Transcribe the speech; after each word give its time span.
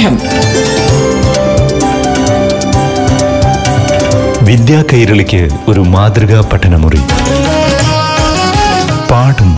പാഠം. 0.00 0.18
വിദ്യാ 4.46 4.84
കൈരളിക്ക് 4.92 5.48
ഒരു 5.68 5.80
മാതൃകാ 5.80 6.40
പഠനമുറി. 6.52 6.98
പാഠം. 9.10 9.56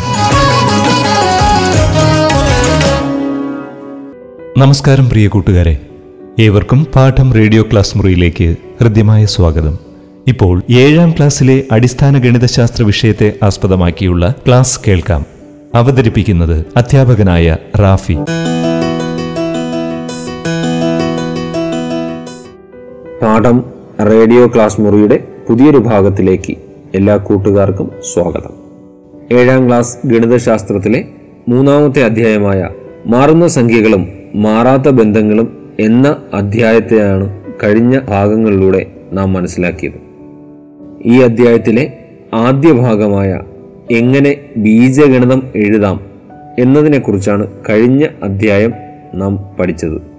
നമസ്കാരം 4.59 5.09
പ്രിയ 5.09 5.29
കൂട്ടുകാരെ. 5.29 5.79
ഏവർക്കും 6.41 6.87
പാഠം 6.95 7.35
റേഡിയോ 7.35 7.63
ക്ലാസ് 7.63 7.97
മുറിയിലേക്ക് 7.97 8.57
ഹൃദ്യമായ 8.81 9.27
സ്വാഗതം. 9.27 9.79
ഇപ്പോൾ 10.29 10.63
ഏഴാം 10.71 11.11
ക്ലാസ്സിലെ 11.11 11.65
അടിസ്ഥാന 11.73 12.19
ഗണിതശാസ്ത്ര 12.19 12.83
വിഷയത്തെ 12.83 13.33
ആസ്പദമാക്കിയുള്ള 13.43 14.35
ക്ലാസ് 14.47 14.81
കേൾക്കാം. 14.89 15.27
അവതരിപ്പിക്കുന്നത് 15.75 16.67
അധ്യാപകനായ 16.77 17.57
റാഫി. 17.81 18.17
പാഠം 23.23 23.65
റേഡിയോ 24.01 24.47
ക്ലാസ് 24.47 24.81
മുറിയുടെ 24.81 25.25
പുതിയൊരു 25.49 25.79
ഭാഗത്തിലേക്ക് 25.79 26.57
എല്ലാ 26.95 27.17
കൂട്ടുകാർക്കും 27.17 27.91
സ്വാഗതം. 28.15 28.55
ഏഴാം 29.33 29.69
ക്ലാസ് 29.69 29.99
ഗണിതശാസ്ത്രത്തിലെ 30.07 31.05
മൂന്നാമത്തെ 31.49 32.05
അധ്യായമായ 32.05 32.69
മാറുന്ന 33.07 33.47
സംഖ്യകളും 33.47 34.09
മാറാത്ത 34.35 34.89
ബന്ധങ്ങളും 34.89 35.75
എന്ന 35.81 36.17
അധ്യായത്തെയാണ് 36.35 37.41
കഴിഞ്ഞ 37.65 38.01
ഭാഗങ്ങളിലൂടെ 38.01 38.87
നാം 39.13 39.33
മനസ്സിലാക്കിയത്. 39.33 40.01
ഈ 41.05 41.21
അധ്യായത്തിലെ 41.21 41.93
ആദ്യ 42.35 42.73
ഭാഗമായ 42.73 43.41
എങ്ങനെ 43.91 44.37
ബീജഗണിതം 44.57 45.43
എഴുതാം 45.57 46.01
എന്നതിനെക്കുറിച്ചാണ് 46.59 47.49
കഴിഞ്ഞ 47.71 48.07
അധ്യായം 48.23 48.73
നാം 49.15 49.57
പഠിച്ചത്. 49.61 50.12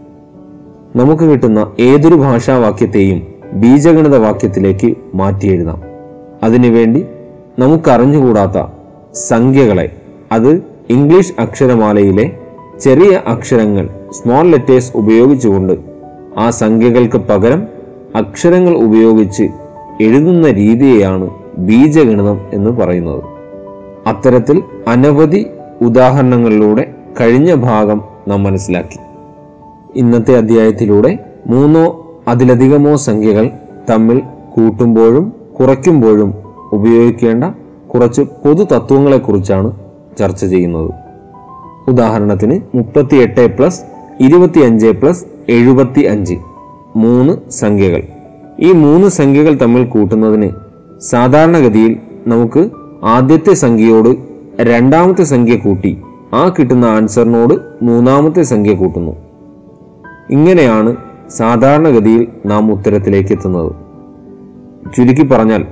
നമുക്ക് 0.95 1.23
കിട്ടുന്ന 1.23 1.71
ഏതൊരു 1.79 2.15
ഭാഷാവാക്യത്തെയും 2.15 3.19
ബീജഗണിത 3.53 4.15
വാക്യത്തിലേക്ക് 4.15 4.95
മാറ്റി 5.13 5.47
എഴുതാം 5.47 5.79
അതിനുവേണ്ടി 6.43 7.05
നമുക്കറിഞ്ഞുകൂടാത്ത 7.59 8.57
സംഖ്യകളെ 9.13 9.95
അത് 10.31 10.63
ഇംഗ്ലീഷ് 10.89 11.33
അക്ഷരമാലയിലെ 11.39 12.31
ചെറിയ 12.79 13.21
അക്ഷരങ്ങൾ 13.27 13.89
സ്മോൾ 14.11 14.45
ലെറ്റേഴ്സ് 14.47 14.91
ഉപയോഗിച്ചുകൊണ്ട് 14.95 15.73
ആ 16.37 16.49
സംഖ്യകൾക്ക് 16.49 17.17
പകരം 17.17 17.67
അക്ഷരങ്ങൾ 18.15 18.73
ഉപയോഗിച്ച് 18.77 19.43
എഴുതുന്ന 20.01 20.51
രീതിയെയാണ് 20.51 21.29
ബീജഗണിതം 21.57 22.39
എന്ന് 22.53 22.69
പറയുന്നത്. 22.69 23.23
അത്തരത്തിൽ 24.07 24.63
അനവധി 24.87 25.45
ഉദാഹരണങ്ങളിലൂടെ 25.81 26.93
കഴിഞ്ഞ 27.21 27.55
ഭാഗം 27.55 28.01
നാം 28.27 28.43
മനസ്സിലാക്കി. 28.43 28.99
ഇന്നത്തെ 29.95 30.37
അധ്യായത്തിലൂടെ 30.37 31.19
മൂന്നോ 31.47 32.05
അതിലധികമോ 32.27 32.95
സംഖ്യകൾ 32.95 33.49
തമ്മിൽ 33.89 34.21
കൂട്ടുമ്പോഴും 34.53 35.33
കുറയ്ക്കുമ്പോഴും 35.59 36.33
ഉപയോഗിക്കേണ്ട 36.71 37.43
കുറച്ച് 37.87 38.21
പൊതു 38.21 38.63
തത്വങ്ങളെക്കുറിച്ചാണ് 38.63 39.71
ചർച്ച 40.19 40.45
ചെയ്യുന്നത്. 40.45 40.91
ഉദാഹരണത്തിന് 41.87 42.61
മുപ്പത്തി 42.75 43.15
എട്ട് 43.15 43.57
പ്ലസ് 43.57 43.81
ഇരുപത്തിയഞ്ച് 44.19 44.87
പ്ലസ് 44.87 45.25
എഴുപത്തി 45.49 46.01
അഞ്ച് 46.01 46.35
മൂന്ന് 46.95 47.51
സംഖ്യകൾ. 47.51 48.01
ഈ 48.59 48.71
മൂന്ന് 48.71 49.07
സംഖ്യകൾ 49.07 49.57
തമ്മിൽ 49.61 49.85
കൂട്ടുന്നതിന് 49.85 50.49
സാധാരണഗതിയിൽ 51.01 51.97
നമുക്ക് 52.27 52.69
ആദ്യത്തെ 53.03 53.53
സംഖ്യയോട് 53.53 54.17
രണ്ടാമത്തെ 54.61 55.23
സംഖ്യ 55.23 55.55
കൂട്ടി 55.55 55.97
ആ 56.33 56.53
കിട്ടുന്ന 56.59 56.85
ആൻസറിനോട് 56.85 57.53
മൂന്നാമത്തെ 57.81 58.41
സംഖ്യ 58.41 58.73
കൂട്ടുന്നു. 58.73 59.32
ഇങ്ങനെയാണ് 60.33 60.95
സാധാരണഗതിയിൽ 61.29 62.27
നാം 62.45 62.71
ഉത്തരത്തിലേക്ക് 62.71 63.33
എത്തുന്നത് 63.33 63.71
ചുരുക്കി 64.95 65.23
പറഞ്ഞാൽ 65.23 65.65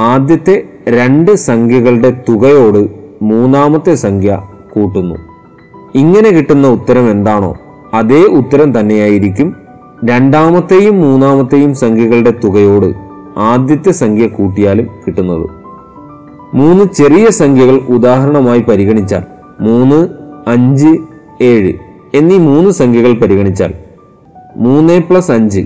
ആദ്യത്തെ 0.00 0.62
രണ്ട് 0.88 1.32
സംഖ്യകളുടെ 1.32 2.10
തുകയോട് 2.28 2.82
മൂന്നാമത്തെ 3.22 3.94
സംഖ്യ 3.94 4.42
കൂട്ടുന്നു. 4.72 5.16
ഇങ്ങനെ 5.94 6.30
കിട്ടുന്ന 6.30 6.66
ഉത്തരം 6.68 7.10
എന്താണോ 7.10 7.56
അതേ 7.94 8.22
ഉത്തരം 8.22 8.80
തന്നെയായിരിക്കും 8.80 9.56
രണ്ടാമത്തെയും 10.04 11.00
മൂന്നാമത്തെയും 11.00 11.74
സംഖ്യകളുടെ 11.74 12.32
തുകയോട് 12.44 12.88
ആദ്യത്തെ 13.36 13.90
സംഖ്യ 13.90 14.26
കൂട്ടിയാലും 14.28 14.86
കിട്ടുന്നത്. 15.06 15.46
മൂന്ന് 16.54 16.84
ചെറിയ 16.94 17.30
സംഖ്യകൾ 17.30 17.76
ഉദാഹരണമായി 17.88 18.60
പരിഗണിച്ചാൽ 18.60 19.22
മൂന്ന് 19.60 19.98
അഞ്ച് 20.46 20.92
ഏഴ് 21.40 21.72
എന്നീ 22.14 22.38
മൂന്ന് 22.38 22.70
സംഖ്യകൾ 22.70 23.12
പരിഗണിച്ചാൽ 23.12 23.72
മൂന്ന് 24.56 25.02
പ്ലസ് 25.02 25.30
അഞ്ച് 25.30 25.60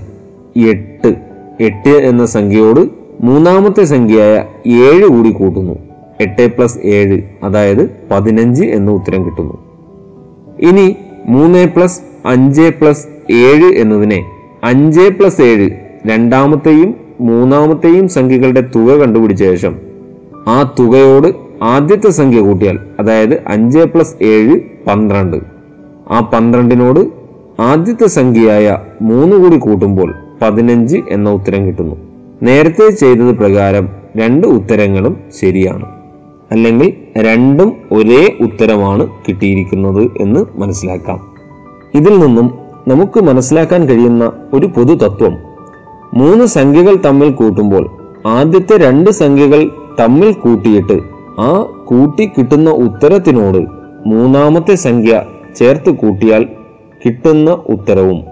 എട്ട്. 0.57 1.15
എട്ട് 1.61 1.89
എന്ന 1.89 2.27
സംഖ്യയോട് 2.27 2.81
മൂന്നാമത്തെ 3.21 3.85
സംഖ്യയായ 3.85 4.45
ഏഴ് 4.67 5.07
കൂടി 5.07 5.33
കൂട്ടുന്നു. 5.33 5.79
എട്ട് 6.21 6.57
പ്ലസ് 6.57 6.79
ഏഴ് 6.85 7.23
അതായത് 7.43 7.91
പതിനഞ്ച് 8.11 8.65
എന്ന 8.65 8.91
ഉത്തരം 8.91 9.27
കിട്ടുന്നു. 9.27 9.55
ഇനി 10.61 10.97
മൂന്ന് 11.27 11.69
പ്ലസ് 11.69 12.01
അഞ്ച് 12.27 12.73
പ്ലസ് 12.81 13.07
ഏഴ് 13.33 13.75
എന്നതിനെ 13.75 14.25
അഞ്ച് 14.65 15.01
പ്ലസ് 15.01 15.43
ഏഴ് 15.43 15.71
രണ്ടാമത്തെയും 16.07 16.95
മൂന്നാമത്തെയും 17.21 18.09
സംഖ്യകളുടെ 18.09 18.61
തുക 18.61 18.93
കണ്ടുപിടിച്ച 18.93 19.43
ശേഷം 19.43 19.77
ആ 20.47 20.75
തുകയോട് 20.79 21.35
ആദ്യത്തെ 21.63 22.11
സംഖ്യ 22.11 22.41
കൂട്ടിയാൽ 22.41 22.79
അതായത് 23.01 23.43
അഞ്ച് 23.47 23.79
പ്ലസ് 23.79 24.25
ഏഴ് 24.25 24.61
പന്ത്രണ്ട്. 24.87 25.37
ആ 26.11 26.21
പന്ത്രണ്ടിനോട് 26.21 27.16
ആദ്യത്തെ 27.61 28.07
സംഖ്യയായ 28.07 28.79
മൂന്ന് 29.03 29.37
കൂടി 29.37 29.59
കൂട്ടുമ്പോൾ 29.59 30.15
പതിനഞ്ച് 30.43 30.99
എന്ന 31.09 31.31
ഉത്തരം 31.31 31.67
കിട്ടുന്നു. 31.67 31.97
നേരത്തെ 32.43 32.91
ചെയ്തത് 32.91 33.39
പ്രകാരം 33.39 33.89
രണ്ട് 34.17 34.47
ഉത്തരങ്ങളും 34.47 35.21
ശരിയാണ്. 35.41 35.87
അല്ലെങ്കിൽ 36.53 36.93
രണ്ടും 37.17 37.73
ഒരേ 37.93 38.37
ഉത്തരമാണ് 38.41 39.09
കിട്ടിയിരിക്കുന്നത് 39.29 40.11
എന്ന് 40.21 40.45
മനസ്സിലാക്കാം. 40.57 41.21
ഇതിൽ 41.95 42.19
നിന്നും 42.19 42.59
നമുക്ക് 42.89 43.21
മനസ്സിലാക്കാൻ 43.21 43.89
കഴിയുന്ന 43.89 44.33
ഒരു 44.53 44.67
പൊതു 44.67 44.95
തത്വം 44.95 45.37
മൂന്ന് 46.15 46.45
സംഖ്യകൾ 46.45 46.97
തമ്മിൽ 47.05 47.31
കൂട്ടുമ്പോൾ 47.31 47.91
ആദ്യത്തെ 48.27 48.77
രണ്ട് 48.77 49.11
സംഖ്യകൾ 49.11 49.71
തമ്മിൽ 50.01 50.33
കൂട്ടിയിട്ട് 50.33 51.01
ആ 51.39 51.63
കൂട്ടി 51.85 52.27
കിട്ടുന്ന 52.27 52.71
ഉത്തരത്തിനോട് 52.71 53.59
മൂന്നാമത്തെ 54.07 54.75
സംഖ്യ 54.75 55.23
ചേർത്ത് 55.57 55.91
കൂട്ടിയാൽ 55.91 56.49
കിട്ടുന്ന 57.05 57.51
ഉത്തരവും. 57.51 58.25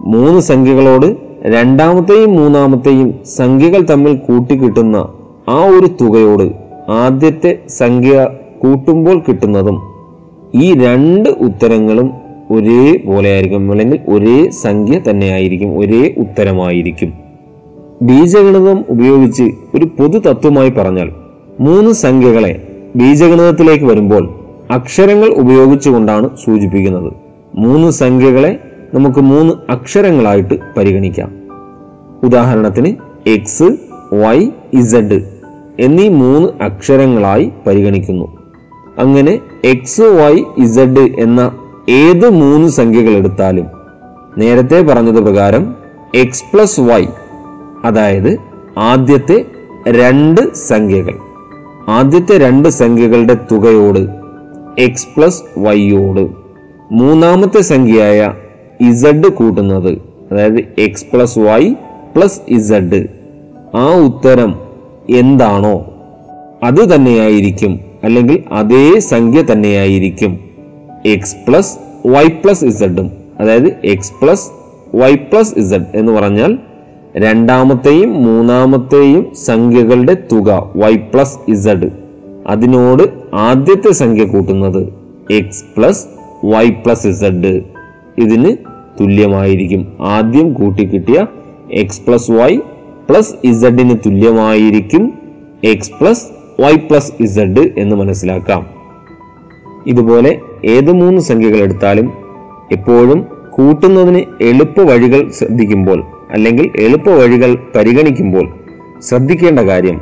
മൂന്ന് 0.00 0.40
സംഖ്യകളോട് 0.40 1.16
രണ്ടാമത്തെയും 1.42 2.36
മൂന്നാമത്തെയും 2.36 3.14
സംഖ്യകൾ 3.36 3.80
തമ്മിൽ 3.90 4.16
കൂട്ടിക്കിട്ടുന്ന 4.16 5.08
ആ 5.48 5.64
ഒരു 5.64 5.86
തുകയോട് 6.00 6.52
ആദ്യത്തെ 6.90 7.58
സംഖ്യ 7.68 8.28
കൂട്ടുമ്പോൾ 8.58 9.18
കിട്ടുന്നതും 9.18 9.82
ഈ 10.54 10.74
രണ്ട് 10.74 11.28
ഉത്തരങ്ങളും 11.28 12.10
ഒരേപോലെ 12.50 13.32
ആയിരിക്കും 13.32 13.70
അല്ലെങ്കിൽ 13.70 14.00
ഒരേ 14.08 14.50
സംഖ്യ 14.50 15.00
തന്നെയായിരിക്കും 15.10 15.78
ഒരേ 15.78 16.14
ഉത്തരമായിരിക്കും. 16.18 17.12
ബീജഗണിതം 18.02 18.84
ഉപയോഗിച്ച് 18.88 19.42
ഒരു 19.74 19.84
പൊതു 19.84 20.18
തത്വമായി 20.18 20.70
പറഞ്ഞാൽ 20.70 21.10
മൂന്ന് 21.60 21.92
സംഖ്യകളെ 21.92 22.68
ബീജഗണിതത്തിലേക്ക് 22.96 23.84
വരുമ്പോൾ 23.84 24.34
അക്ഷരങ്ങൾ 24.70 25.26
ഉപയോഗിച്ചുകൊണ്ടാണ് 25.26 26.30
സൂചിപ്പിക്കുന്നത്. 26.44 27.21
മൂന്ന് 27.54 27.90
സംഖ്യകളെ 27.90 28.70
നമുക്ക് 28.94 29.20
മൂന്ന് 29.20 29.72
അക്ഷരങ്ങളായിട്ട് 29.72 30.58
പരിഗണിക്കാം. 30.76 31.32
ഉദാഹരണത്തിന് 32.22 32.96
എക്സ് 33.26 33.78
വൈ 34.14 34.48
ഇസഡ് 34.72 35.40
എന്നീ 35.80 36.08
മൂന്ന് 36.08 36.48
അക്ഷരങ്ങളായി 36.62 37.52
പരിഗണിക്കുന്നു. 37.66 38.36
അങ്ങനെ 38.98 39.38
എക്സ് 39.64 40.00
വൈ 40.00 40.42
ഇസഡ് 40.58 41.00
എന്ന 41.00 41.52
ഏത് 41.88 42.30
മൂന്ന് 42.30 42.68
സംഖ്യകൾ 42.68 43.10
എടുത്താലും 43.10 43.66
നേരത്തെ 44.38 44.82
പറഞ്ഞത് 44.82 45.22
പ്രകാരം 45.22 45.74
എക്സ് 46.14 46.44
പ്ലസ് 46.54 46.80
വൈ 46.80 47.06
അതായത് 47.84 48.38
ആദ്യത്തെ 48.78 49.44
രണ്ട് 49.88 50.54
സംഖ്യകൾ. 50.54 51.14
ആദ്യത്തെ 51.88 52.38
രണ്ട് 52.38 52.68
സംഖ്യകളുടെ 52.68 53.36
തുകയോട് 53.52 54.08
എക്സ് 54.78 55.08
പ്ലസ് 55.16 55.42
വൈയോട് 55.58 56.41
മൂന്നാമത്തെ 56.92 57.60
സംഖ്യയായ 57.62 58.20
ഇസഡ് 58.80 59.28
കൂട്ടുന്നത് 59.28 59.92
അതായത് 60.30 60.60
X 60.78 61.06
plus 61.12 61.38
Y 61.38 61.62
plus 62.16 62.40
Z 62.48 63.00
ആ 63.74 63.86
ഉത്തരം 64.00 64.50
എന്താണോ 65.10 65.76
അത് 66.62 66.94
തന്നെയായിരിക്കും 66.94 67.72
അല്ലെങ്കിൽ 68.04 68.44
അതേ 68.52 68.84
സംഖ്യ 69.08 69.40
തന്നെയായിരിക്കും 69.42 70.32
എക്സ് 71.06 71.36
പ്ലസ് 71.48 71.72
വൈ 72.06 72.26
പ്ലസ് 72.42 72.64
ഇസഡും 72.64 73.08
അതായത് 73.40 73.70
X 73.84 74.14
plus 74.22 74.46
Y 74.94 75.12
plus 75.32 75.54
Z 75.58 75.90
എന്ന് 75.94 76.12
പറഞ്ഞാൽ 76.12 76.52
രണ്ടാമത്തെയും 77.16 78.22
മൂന്നാമത്തെയും 78.22 79.22
സംഖ്യകളുടെ 79.44 80.14
തുക 80.32 80.50
വൈ 80.76 80.94
പ്ലസ് 81.12 81.38
ഇസഡ് 81.48 81.88
അതിനോട് 82.46 83.04
ആദ്യത്തെ 83.34 83.90
സംഖ്യ 83.92 84.24
കൂട്ടുന്നത് 84.24 84.82
X 85.30 85.64
plus 85.76 86.04
Y 86.44 86.70
plus 86.70 87.06
Z 87.06 87.62
ഇതിന് 88.18 88.56
തുല്യമായിരിക്കും. 89.00 89.92
ആദ്യം 90.00 90.52
കൂട്ടിക്കിട്ടിയ 90.52 91.26
എക്സ് 91.70 92.00
പ്ലസ് 92.06 92.30
വൈ 92.30 92.56
പ്ലസ് 93.08 93.34
ഇസഡിന് 93.44 93.94
തുല്യമായിരിക്കും 94.06 95.12
X 95.64 95.92
plus 96.00 96.26
Y 96.60 96.76
plus 96.76 97.12
Z 97.20 97.70
എന്ന് 97.78 97.96
മനസ്സിലാക്കാം. 97.96 98.66
ഇതുപോലെ 99.86 100.40
ഏത് 100.64 100.92
മൂന്ന് 100.92 101.20
സംഖ്യകൾ 101.20 101.56
എടുത്താലും 101.56 102.12
എപ്പോഴും 102.72 103.26
കൂട്ടുന്നതിന് 103.50 104.24
എളുപ്പ 104.40 104.80
വഴികൾ 104.80 105.30
ശ്രദ്ധിക്കുമ്പോൾ 105.30 106.02
അല്ലെങ്കിൽ 106.30 106.70
എളുപ്പ 106.80 107.08
വഴികൾ 107.08 107.58
പരിഗണിക്കുമ്പോൾ 107.76 108.46
ശ്രദ്ധിക്കേണ്ട 109.00 109.60
കാര്യം 109.60 110.00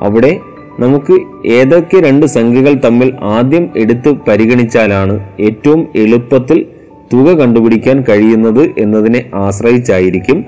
അവിടെ 0.00 0.40
നമുക്ക് 0.80 1.20
ഏതൊക്കെ 1.46 1.98
രണ്ട് 2.00 2.26
സംഖ്യകൾ 2.26 2.74
തമ്മിൽ 2.84 3.14
ആദ്യം 3.22 3.70
എടുത്ത് 3.76 4.16
പരിഗണിച്ചാലാണ് 4.28 5.20
ഏറ്റവും 5.40 5.88
എളുപ്പത്തിൽ 5.96 6.66
തുക 7.12 7.28
കണ്ടുപിടിക്കാൻ 7.30 8.04
കഴിയുന്നത് 8.08 8.70
എന്നതിനെ 8.78 9.30
ആശ്രയിച്ചായിരിക്കും 9.34 10.44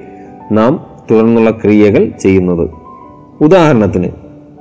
നാം 0.52 0.80
തുടർന്നുള്ള 1.10 1.50
ക്രിയകൾ 1.50 2.12
ചെയ്യുന്നത്. 2.20 2.70
ഉദാഹരണത്തിന് 3.40 4.08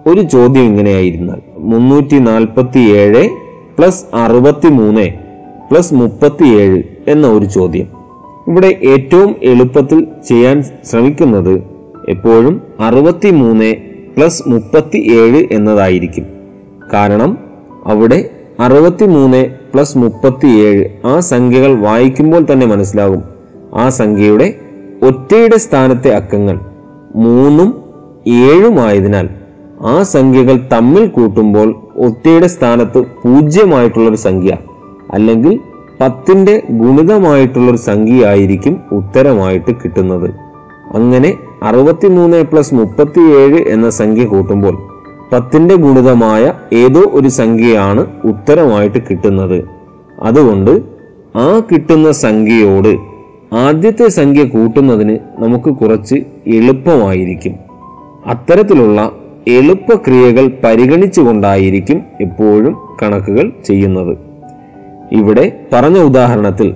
ഒരു 0.07 0.21
ചോദ്യം 0.21 0.63
ഇങ്ങനെയായിരുന്നാൽ 0.63 1.39
മുന്നൂറ്റി 1.57 2.19
നാൽപ്പത്തി 2.19 2.79
ഏഴ് 2.79 3.29
പ്ലസ് 3.77 4.15
അറുപത്തി 4.15 4.67
മൂന്ന് 4.67 5.05
പ്ലസ് 5.71 5.93
മുപ്പത്തിയേഴ് 5.93 6.83
എന്ന 7.07 7.27
ഒരു 7.27 7.45
ചോദ്യം. 7.45 7.87
ഇവിടെ 8.47 8.79
ഏറ്റവും 8.83 9.35
എളുപ്പത്തിൽ 9.43 10.07
ചെയ്യാൻ 10.27 10.63
ശ്രമിക്കുന്നത് 10.89 11.63
എപ്പോഴും 12.09 12.61
അറുപത്തി 12.79 13.29
മൂന്ന് 13.31 13.90
പ്ലസ് 14.15 14.43
മുപ്പത്തി 14.49 14.97
ഏഴ് 14.97 15.47
എന്നതായിരിക്കും. 15.51 16.25
കാരണം 16.93 17.37
അവിടെ 17.85 18.29
അറുപത്തി 18.59 19.05
മൂന്ന് 19.05 19.41
പ്ലസ് 19.73 19.97
മുപ്പത്തിയേഴ് 19.97 20.83
ആ 21.05 21.19
സംഖ്യകൾ 21.19 21.73
വായിക്കുമ്പോൾ 21.79 22.45
തന്നെ 22.51 22.67
മനസ്സിലാകും 22.67 23.21
ആ 23.73 23.89
സംഖ്യയുടെ 23.89 24.53
ഒറ്റയുടെ 25.01 25.57
സ്ഥാനത്തെ 25.57 26.15
അക്കങ്ങൾ 26.15 26.59
മൂന്നും 27.15 27.69
ഏഴുമായതിനാൽ 28.27 29.29
ആ 29.81 30.03
സംഖ്യകൾ 30.03 30.67
തമ്മിൽ 30.73 31.07
കൂട്ടുമ്പോൾ 31.07 31.69
ഒറ്റയുടെ 31.95 32.47
സ്ഥാനത്ത് 32.47 32.99
പൂജ്യമായിട്ടുള്ളൊരു 33.23 34.15
സംഖ്യ 34.15 34.57
അല്ലെങ്കിൽ 35.11 35.59
പത്തിന്റെ 36.01 36.63
ഗുണിതമായിട്ടുള്ളൊരു 36.69 37.77
സംഖ്യയായിരിക്കും 37.77 38.81
ഉത്തരമായിട്ട് 38.91 39.71
കിട്ടുന്നത്. 39.75 40.29
അങ്ങനെ 40.95 41.37
അറുപത്തിമൂന്ന് 41.63 42.43
പ്ലസ് 42.43 42.75
മുപ്പത്തിയേഴ് 42.75 43.67
എന്ന 43.67 43.89
സംഖ്യ 43.89 44.25
കൂട്ടുമ്പോൾ 44.25 44.77
പത്തിന്റെ 45.31 45.75
ഗുണിതമായ 45.75 46.53
ഏതോ 46.73 47.01
ഒരു 47.13 47.27
സംഖ്യയാണ് 47.27 48.07
ഉത്തരമായിട്ട് 48.23 48.99
കിട്ടുന്നത്. 49.09 49.63
അതുകൊണ്ട് 50.23 50.81
ആ 51.35 51.61
കിട്ടുന്ന 51.71 52.11
സംഖ്യയോട് 52.11 52.97
ആദ്യത്തെ 53.55 54.07
സംഖ്യ 54.07 54.43
കൂട്ടുന്നതിന് 54.43 55.17
നമുക്ക് 55.39 55.69
കുറച്ച് 55.69 56.15
എളുപ്പമായിരിക്കും. 56.47 57.55
അത്തരത്തിലുള്ള 58.25 59.11
എളുപ്പക്രിയകൾ 59.47 60.51
പരിഗണിച്ചുകൊണ്ടായിരിക്കും 60.63 62.01
എപ്പോഴും 62.21 62.77
കണക്കുകൾ 63.03 63.51
ചെയ്യുന്നത്. 63.65 64.17
ഇവിടെ 65.11 65.65
പറഞ്ഞ 65.73 65.99
ഉദാഹരണത്തിൽ 65.99 66.73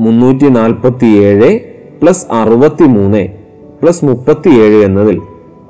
മുന്നൂറ്റി 0.00 0.48
നാൽപ്പത്തി 0.48 1.06
ഏഴ് 1.06 1.60
പ്ലസ് 2.02 2.26
അറുപത്തി 2.32 2.84
മൂന്ന് 2.84 3.45
പ്ലസ് 3.82 4.04
മുപ്പത്തിയേഴ് 4.04 4.84
എന്നതിൽ 4.84 5.20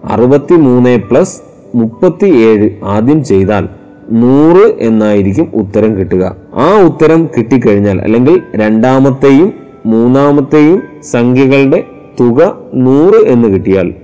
അറുപത്തി 0.04 0.54
മൂന്ന് 0.54 0.98
പ്ലസ് 1.10 1.42
മുപ്പത്തിയേഴ് 1.74 2.70
ആദ്യം 2.84 3.24
ചെയ്താൽ 3.24 3.68
നൂറ് 4.10 4.74
എന്നായിരിക്കും 4.78 5.50
ഉത്തരം 5.52 5.98
കിട്ടുക. 5.98 6.36
ആ 6.54 6.82
ഉത്തരം 6.82 7.28
കിട്ടിക്കഴിഞ്ഞാൽ 7.38 8.00
അല്ലെങ്കിൽ 8.00 8.42
രണ്ടാമത്തെയും 8.54 9.52
മൂന്നാമത്തെയും 9.86 10.82
സംഖ്യകളുടെ 11.02 11.84
തുക 12.20 12.58
നൂറ് 12.74 13.26
എന്ന് 13.26 13.48
കിട്ടിയാൽ 13.48 13.94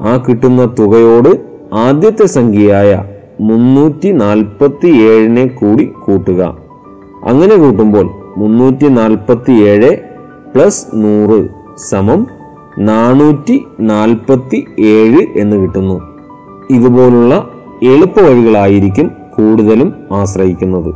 ആ 0.00 0.24
കിട്ടുന്ന 0.28 0.64
തുകയോട് 0.78 1.30
ആദ്യത്തെ 1.72 2.26
സംഖ്യയായ 2.26 2.90
മുന്നൂറ്റി 3.40 4.10
നാൽപ്പത്തി 4.12 4.86
ഏഴിനെ 4.86 5.46
കൂടി 5.46 5.84
കൂട്ടുക. 6.04 6.42
അങ്ങനെ 7.26 7.56
കൂട്ടുമ്പോൾ 7.56 8.06
മുന്നൂറ്റി 8.36 8.88
നാൽപ്പത്തി 8.88 9.52
ഏഴ് 9.52 9.96
പ്ലസ് 10.54 10.86
നൂറ് 10.94 11.48
സമം 11.76 12.26
നാനൂറ്റി 12.78 13.64
നാൽപ്പത്തി 13.80 14.66
ഏഴ് 14.78 15.26
എന്ന് 15.36 15.56
കിട്ടുന്നു. 15.56 16.00
ഇതുപോലുള്ള 16.70 17.50
എളുപ്പ 17.82 18.20
വഴികളായിരിക്കും 18.20 19.10
കൂടുതലും 19.36 19.94
ആശ്രയിക്കുന്നത്. 20.12 20.94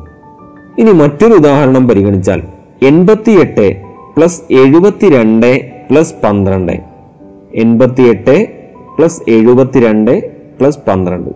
ഇനി 0.79 0.91
മറ്റൊരു 0.91 1.35
ഉദാഹരണം 1.35 1.89
പരിഗണിച്ചാൽ 1.89 2.43
എൺപത്തിയെട്ട് 2.83 3.83
പ്ലസ് 4.17 4.43
എഴുപത്തിരണ്ട് 4.51 5.73
പ്ലസ് 5.91 6.15
പന്ത്രണ്ട്. 6.25 6.73
എൺപത്തിയെട്ട് 7.55 8.49
പ്ലസ് 8.99 9.23
എഴുപത്തിരണ്ട് 9.29 10.31
പ്ലസ് 10.59 10.79
പന്ത്രണ്ട്. 10.89 11.31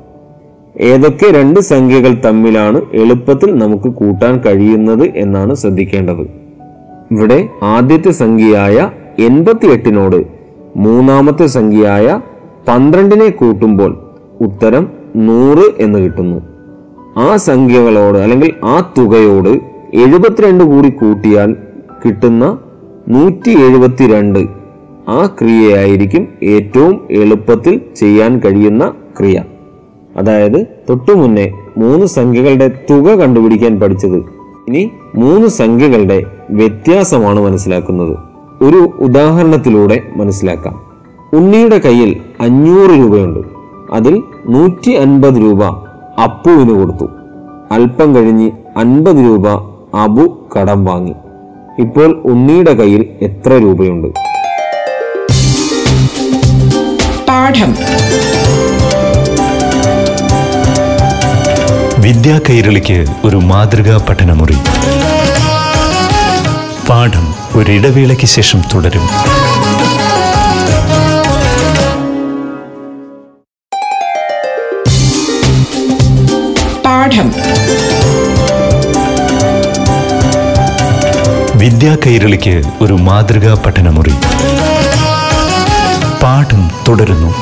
ഏതൊക്കെ 0.81 1.32
രണ്ട് 1.32 1.61
സംഖ്യകൾ 1.61 2.20
തമ്മിലാണ് 2.25 2.82
എളുപ്പത്തിൽ 2.94 3.58
നമുക്ക് 3.58 3.88
കൂട്ടാൻ 3.88 4.38
കഴിയുന്നത് 4.38 5.05
എന്നാണ് 5.05 5.55
ശ്രദ്ധിക്കേണ്ടത്. 5.55 6.31
ഇവിടെ 7.11 7.49
ആദ്യത്തെ 7.62 8.11
സംഖ്യയായ 8.11 8.90
എൺപത്തിയെട്ടിനോട് 9.19 10.34
മൂന്നാമത്തെ 10.76 11.47
സംഖ്യയായ 11.47 12.21
പന്ത്രണ്ടിനെ 12.69 13.31
കൂട്ടുമ്പോൾ 13.31 13.99
ഉത്തരം 14.41 14.91
നൂറ് 15.17 15.82
എന്ന് 15.82 15.99
കിട്ടുന്നു. 15.99 16.41
ആ 17.17 17.37
സംഖ്യകളോട് 17.37 18.19
അല്ലെങ്കിൽ 18.19 18.53
ആ 18.65 18.93
തുകയോട് 18.99 19.49
എഴുപത്തിരണ്ട് 19.94 20.65
കൂടി 20.65 20.91
കൂട്ടിയാൽ 20.91 21.56
കിട്ടുന്ന 22.05 22.59
നൂറ്റി 23.09 23.50
എഴുപത്തിരണ്ട് 23.50 24.38
ആ 25.09 25.26
ക്രിയയായിരിക്കും 25.26 26.29
ഏറ്റവും 26.43 27.09
എളുപ്പത്തിൽ 27.11 27.81
ചെയ്യാൻ 27.97 28.38
കഴിയുന്ന 28.38 28.93
ക്രിയ. 29.19 29.44
അതായത് 30.17 30.67
തൊട്ടു 30.88 31.12
മുന്നേ 31.12 31.53
മൂന്ന് 31.76 32.06
സംഖ്യകളുടെ 32.06 32.69
തുക 32.91 33.15
കണ്ടുപിടിക്കാൻ 33.15 33.81
പഠിച്ചത്. 33.81 34.17
ഇനി 34.69 34.91
മൂന്ന് 35.15 35.49
സംഖ്യകളുടെ 35.49 36.25
വ്യത്യാസമാണ് 36.50 37.41
മനസ്സിലാക്കുന്നത്. 37.41 38.34
ഒരു 38.62 38.77
ഉദാഹരണത്തിലൂടെ 38.77 40.03
മനസ്സിലാക്കാം. 40.17 40.87
ഉണ്ണിയുടെ 41.33 41.79
കയ്യിൽ 41.79 42.21
അഞ്ഞൂറ് 42.41 42.91
രൂപയുണ്ട്. 42.91 43.49
അതിൽ 43.93 44.23
നൂറ്റി 44.47 44.91
അൻപത് 44.91 45.35
രൂപ 45.35 45.65
അപ്പുവിന് 46.23 46.71
കൊടുത്തു. 46.71 47.09
അല്പം 47.71 48.15
കഴിഞ്ഞ് 48.15 48.51
അൻപത് 48.77 49.17
രൂപ 49.17 49.49
അബു 49.97 50.49
കടം 50.56 50.85
വാങ്ങി. 50.85 51.15
ഇപ്പോൾ 51.79 52.23
ഉണ്ണിയുടെ 52.25 52.75
കയ്യിൽ 52.75 53.07
എത്ര 53.23 53.52
രൂപയുണ്ട്? 53.52 54.09
പാഠം. 57.28 57.75
വിദ്യാ 62.02 62.40
കൈരളിക്ക് 62.50 63.07
ഒരു 63.25 63.37
മാതൃകാ 63.37 64.05
പഠനമുറി. 64.09 64.57
പാഠം. 66.88 67.34
ഒരിടവേളയ്ക്ക് 67.56 68.25
ശേഷം 68.25 68.61
തുടരും. 68.75 69.00
പാഠം. 76.84 77.32
വിദ്യാ 81.58 81.96
കൈരളിക്ക് 82.06 82.62
ഒരു 82.80 82.92
മാതൃകാ 82.92 83.62
പഠനമുറി. 83.66 84.12
പാഠം 86.23 86.70
തുടരുന്നു. 86.88 87.34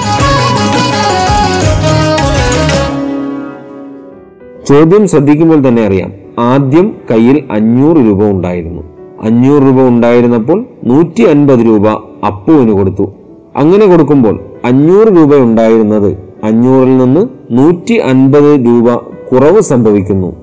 ചോദ്യം 4.69 5.09
ശ്രദ്ധിക്കുമ്പോൾ 5.09 5.69
തന്നെ 5.69 5.87
അറിയാം. 5.87 6.12
ആദ്യം 6.38 6.97
കയ്യിൽ 7.11 7.49
അഞ്ഞൂറ് 7.52 7.97
രൂപ 7.97 8.25
ഉണ്ടായിരുന്നു. 8.25 8.92
അഞ്ഞൂറ് 9.25 9.62
രൂപ 9.62 9.88
ഉണ്ടായിരുന്നപ്പോൾ 9.88 10.64
നൂറ്റി 10.85 11.23
അൻപത് 11.23 11.59
രൂപ 11.59 11.88
അപ്പുവിന് 12.26 12.73
കൊടുത്തു. 12.73 13.12
അങ്ങനെ 13.57 13.87
കൊടുക്കുമ്പോൾ 13.87 14.41
അഞ്ഞൂറ് 14.64 15.09
രൂപ 15.09 15.37
ഉണ്ടായിരുന്നത് 15.37 16.19
അഞ്ഞൂറിൽ 16.45 16.97
നിന്ന് 16.97 17.29
നൂറ്റി 17.50 17.95
അൻപത് 17.95 18.67
രൂപ 18.67 18.95
കുറവ് 19.33 19.61
സംഭവിക്കുന്നു. 19.61 20.37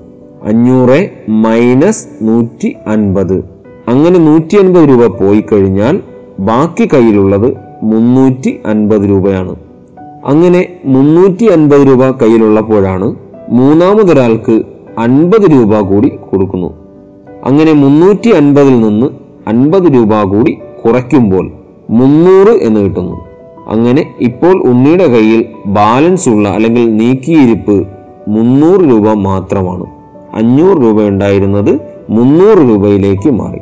അഞ്ഞൂറ് 0.44 1.10
മൈനസ് 1.28 2.08
നൂറ്റി 2.22 2.76
അൻപത് 2.86 3.44
അങ്ങനെ 3.88 4.18
നൂറ്റി 4.18 4.56
അൻപത് 4.56 4.88
രൂപ 4.88 5.06
പോയി 5.06 5.40
കഴിഞ്ഞാൽ 5.40 6.00
ബാക്കി 6.40 6.88
കയ്യിലുള്ളത് 6.94 7.56
മുന്നൂറ്റി 7.82 8.60
അൻപത് 8.66 9.00
രൂപയാണ്. 9.00 9.54
അങ്ങനെ 10.26 10.68
മുന്നൂറ്റി 10.84 11.44
അൻപത് 11.44 11.86
രൂപ 11.88 12.10
കയ്യിലുള്ളപ്പോഴാണ് 12.10 13.14
മൂന്നാമതൊരാൾക്ക് 13.48 14.62
അൻപത് 14.98 15.52
രൂപ 15.52 15.80
കൂടി 15.80 16.08
കൊടുക്കുന്നു. 16.30 16.79
അങ്ങനെ 17.46 17.72
മുന്നൂറ്റി 17.72 18.28
അൻപതിൽ 18.28 18.80
നിന്ന് 18.80 19.06
അൻപത് 19.48 19.94
രൂപ 19.94 20.22
കൂടി 20.22 20.58
കുറയ്ക്കുമ്പോൾ 20.84 21.50
മുന്നൂറ് 21.90 22.48
എന്ന് 22.48 22.80
കിട്ടുന്നു. 22.80 23.16
അങ്ങനെ 23.66 24.14
ഇപ്പോൾ 24.20 24.62
ഉണ്ണിയുടെ 24.64 25.06
കയ്യിൽ 25.06 25.44
ബാലൻസ് 25.66 26.28
ഉള്ള 26.28 26.48
അല്ലെങ്കിൽ 26.48 26.96
നീക്കിയിരിപ്പ് 26.96 27.86
മുന്നൂറ് 28.28 28.80
രൂപ 28.90 29.12
മാത്രമാണ്. 29.12 29.86
അഞ്ഞൂറ് 30.34 30.82
രൂപ 30.82 31.02
ഉണ്ടായിരുന്നത് 31.02 31.80
മുന്നൂറ് 32.10 32.58
രൂപയിലേക്ക് 32.58 33.30
മാറി. 33.30 33.60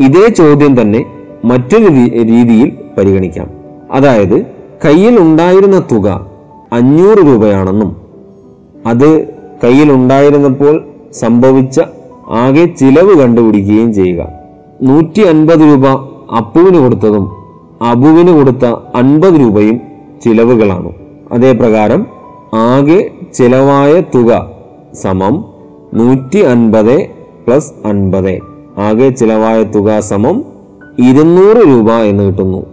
ഇതേ 0.00 0.28
ചോദ്യം 0.28 0.80
തന്നെ 0.80 1.06
മറ്റൊരു 1.44 1.88
രീതിയിൽ 2.32 2.72
പരിഗണിക്കാം. 2.98 3.48
അതായത് 3.92 4.46
കയ്യിൽ 4.84 5.18
ഉണ്ടായിരുന്ന 5.18 5.82
തുക 5.92 6.26
അഞ്ഞൂറ് 6.72 7.18
രൂപയാണെന്നും 7.18 7.96
അത് 8.86 9.24
കയ്യിൽ 9.64 9.92
ഉണ്ടായിരുന്നപ്പോൾ 9.92 10.84
സംഭവിച്ച 11.12 11.80
ആകെ 12.30 12.64
ചിലവ് 12.64 13.20
കണ്ടുപിടിക്കുകയും 13.20 13.94
ചെയ്യുക. 13.94 14.28
നൂറ്റി 14.82 15.20
അൻപത് 15.20 15.60
രൂപ 15.60 15.86
അപ്പുവിന് 16.36 16.78
കൊടുത്തതും 16.78 17.30
അബുവിന് 17.82 18.32
കൊടുത്ത 18.32 18.64
അൻപത് 18.94 19.40
രൂപയും 19.40 19.80
ചിലവുകളാണ്. 20.24 20.92
അതേപ്രകാരം 21.32 22.06
ആകെ 22.54 23.10
ചിലവായ 23.34 24.00
തുക 24.00 24.50
സമം 24.94 25.44
നൂറ്റി 25.94 26.38
അൻപത് 26.38 27.06
പ്ലസ് 27.46 27.72
അൻപത്. 27.86 28.38
ആകെ 28.78 29.08
ചിലവായ 29.08 29.62
തുക 29.62 30.00
സമം 30.00 30.44
ഇരുന്നൂറ് 30.98 31.56
രൂപ 31.56 31.92
എന്ന് 31.92 32.24
കിട്ടുന്നു. 32.24 32.66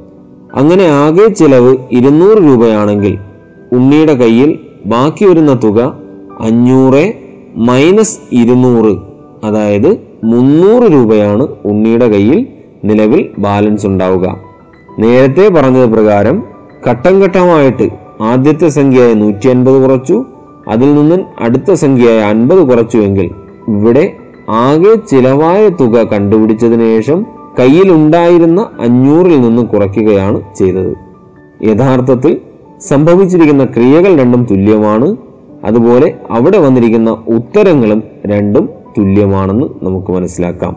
അങ്ങനെ 0.54 0.84
ആകെ 0.84 1.28
ചിലവ് 1.28 1.78
ഇരുന്നൂറ് 1.92 2.38
രൂപയാണെങ്കിൽ 2.38 3.18
ഉണ്ണിയുടെ 3.72 4.14
കയ്യിൽ 4.14 4.60
ബാക്കി 4.86 5.26
വരുന്ന 5.26 5.60
തുക 5.64 5.96
അഞ്ഞൂറ് 6.40 7.14
മൈനസ് 7.56 8.20
ഇരുന്നൂറ് 8.32 9.11
അതായത് 9.44 9.98
മുന്നൂറ് 10.24 10.92
രൂപയാണ് 10.92 11.48
ഉണ്ണിയുടെ 11.66 12.08
കയ്യിൽ 12.08 12.48
നിലവിൽ 12.86 13.30
ബാലൻസ് 13.40 13.88
ഉണ്ടാവുക. 13.88 14.38
നേരത്തെ 15.00 15.50
പറഞ്ഞത് 15.50 15.90
പ്രകാരം 15.90 16.44
ഘട്ടം 16.88 17.24
ഘട്ടമായിട്ട് 17.24 17.90
ആദ്യത്തെ 18.22 18.68
സംഖ്യയായ 18.68 19.14
നൂറ്റി 19.14 19.48
അൻപത് 19.48 19.82
കുറച്ചു 19.82 20.26
അതിൽ 20.68 20.96
നിന്നും 20.96 21.22
അടുത്ത 21.40 21.74
സംഖ്യയായ 21.74 22.20
അൻപത് 22.20 22.68
കുറച്ചുവെങ്കിൽ 22.68 23.30
ഇവിടെ 23.68 24.14
ആകെ 24.50 24.96
ചിലവായ 24.96 25.70
തുക 25.70 26.04
കണ്ടുപിടിച്ചതിന് 26.04 26.82
ശേഷം 26.82 27.26
കയ്യിൽ 27.60 27.92
ഉണ്ടായിരുന്ന 27.92 28.70
അഞ്ഞൂറിൽ 28.80 29.42
നിന്ന് 29.42 29.64
കുറയ്ക്കുകയാണ് 29.64 30.42
ചെയ്തത്. 30.56 30.94
യഥാർത്ഥത്തിൽ 31.64 32.42
സംഭവിച്ചിരിക്കുന്ന 32.80 33.66
ക്രിയകൾ 33.66 34.20
രണ്ടും 34.20 34.48
തുല്യമാണ്. 34.52 35.16
അതുപോലെ 35.66 36.16
അവിടെ 36.32 36.58
വന്നിരിക്കുന്ന 36.58 37.10
ഉത്തരങ്ങളും 37.28 38.04
രണ്ടും 38.28 38.70
തുല്യമാണെന്ന് 38.98 39.66
നമുക്ക് 39.84 40.12
മനസ്സിലാക്കാം. 40.12 40.76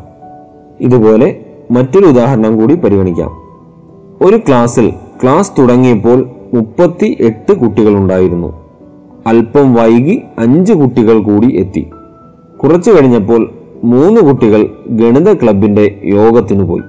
ഇതുപോലെ 0.81 1.47
മറ്റൊരു 1.71 2.07
ഉദാഹരണം 2.07 2.57
കൂടി 2.57 2.75
പരിഗണിക്കാം. 2.75 3.45
ഒരു 4.23 4.37
ക്ലാസ്സിൽ 4.37 4.93
ക്ലാസ് 5.23 5.53
തുടങ്ങിയപ്പോൾ 5.59 6.31
മുപ്പത്തി 6.55 7.17
എട്ട് 7.21 7.53
കുട്ടികളുണ്ടായിരുന്നു. 7.53 8.65
അല്പം 9.27 9.75
വൈകി 9.75 10.23
അഞ്ച് 10.39 10.73
കുട്ടികൾ 10.73 11.19
കൂടി 11.19 11.57
എത്തി. 11.57 11.91
കുറച്ചു 12.63 12.91
കഴിഞ്ഞപ്പോൾ 12.91 13.51
മൂന്ന് 13.85 14.21
കുട്ടികൾ 14.21 14.71
ഗണിത 14.89 15.33
ക്ലബിന്റെ 15.33 16.01
യോഗത്തിന് 16.05 16.65
പോയി. 16.65 16.83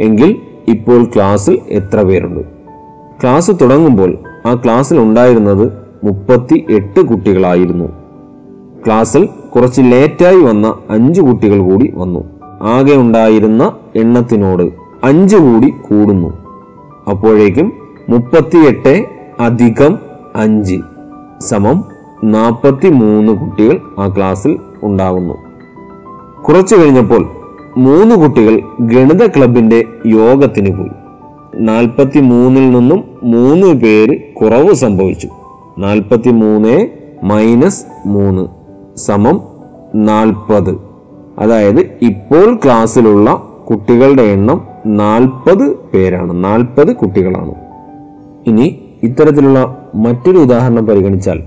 എങ്കിൽ 0.00 0.36
ഇപ്പോൾ 0.68 1.04
ക്ലാസ്സിൽ 1.04 1.58
എത്ര 1.68 2.02
പേരുണ്ട്? 2.02 2.40
ക്ലാസ് 3.22 3.50
തുടങ്ങുമ്പോൾ 3.62 4.18
ആ 4.46 4.54
ക്ലാസ്സിൽ 4.54 4.98
ഉണ്ടായിരുന്നത് 4.98 5.72
മുപ്പത്തി 6.04 6.66
എട്ട് 6.70 7.00
കുട്ടികളായിരുന്നു. 7.00 7.84
ക്ലാസ്സിൽ 8.86 9.28
കുറച്ച് 9.54 9.80
ലേറ്റായി 9.80 10.36
വന്ന 10.36 10.74
അഞ്ച് 10.90 11.20
കുട്ടികൾ 11.20 11.58
കൂടി 11.58 11.92
വന്നു. 11.96 12.24
ആകെ 12.62 12.96
ഉണ്ടായിരുന്ന 12.96 13.72
എണ്ണത്തിനോട് 13.96 14.62
അഞ്ച് 15.04 15.36
കൂടി 15.36 15.70
കൂടുന്നു. 15.70 16.28
അപ്പോഴേക്കും 17.10 17.72
മുപ്പത്തിയെട്ട് 18.08 19.04
അധികം 19.40 19.98
അഞ്ച് 20.36 20.80
സമം 21.40 21.84
നാൽപ്പത്തി 22.24 22.88
മൂന്ന് 22.88 23.32
കുട്ടികൾ 23.32 23.80
ആ 23.98 24.08
ക്ലാസ്സിൽ 24.08 24.58
ഉണ്ടാകുന്നു. 24.82 25.34
കുറച്ചു 26.42 26.76
കഴിഞ്ഞപ്പോൾ 26.76 27.28
മൂന്ന് 27.76 28.16
കുട്ടികൾ 28.16 28.60
ഗണിത 28.80 29.26
ക്ലബിന്റെ 29.26 29.84
യോഗത്തിന് 30.06 30.78
പോയി. 30.78 30.90
നാൽപ്പത്തി 31.54 32.20
മൂന്നിൽ 32.20 32.70
നിന്നും 32.70 33.04
മൂന്ന് 33.22 33.80
പേര് 33.80 34.32
കുറവ് 34.32 34.74
സംഭവിച്ചു. 34.74 35.28
നാൽപ്പത്തി 35.78 36.30
മൂന്ന് 36.30 36.88
മൈനസ് 37.24 37.84
മൂന്ന്. 38.06 38.59
സമം 39.06 39.40
നാൽപ്പത്. 39.94 40.78
അതായത് 41.38 41.80
ഇപ്പോൾ 41.80 42.58
ക്ലാസ്സിലുള്ള 42.64 43.48
കുട്ടികളുടെ 43.70 44.22
എണ്ണം 44.22 44.64
നാൽപ്പത് 44.86 45.76
പേരാണ്. 45.76 46.44
നാൽപ്പത് 46.44 46.96
കുട്ടികളാണ്. 46.96 47.54
ഇനി 48.46 48.80
ഇത്തരത്തിലുള്ള 49.02 49.90
മറ്റൊരു 49.94 50.38
ഉദാഹരണം 50.38 50.86
പരിഗണിച്ചാൽ 50.86 51.40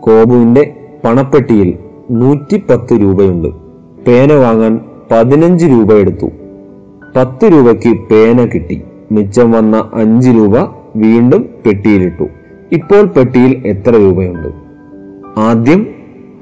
കോബുവിന്റെ 0.00 0.76
പണപ്പെട്ടിയിൽ 1.04 1.78
നൂറ്റി 2.10 2.62
പത്ത് 2.70 3.00
രൂപയുണ്ട്. 3.00 3.48
പേന 4.06 4.32
വാങ്ങാൻ 4.32 4.80
പതിനഞ്ച് 5.10 5.66
രൂപ 5.66 5.92
എടുത്തു. 5.92 6.26
പത്ത് 7.16 7.52
രൂപയ്ക്ക് 7.52 8.00
പേന 8.10 8.44
കിട്ടി. 8.44 8.82
മിച്ചം 9.12 9.52
വന്ന 9.52 9.90
അഞ്ച് 9.94 10.30
രൂപ 10.30 10.58
വീണ്ടും 10.96 11.48
പെട്ടിയിലിട്ടു. 11.66 12.24
ഇപ്പോൾ 12.72 13.04
പെട്ടിയിൽ 13.04 13.62
എത്ര 13.66 13.90
രൂപയുണ്ട്? 13.90 14.48
ആദ്യം 15.40 15.86